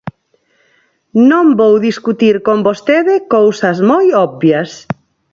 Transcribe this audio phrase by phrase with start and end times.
[1.29, 4.71] Non vou discutir con vostede cousas moi obvias.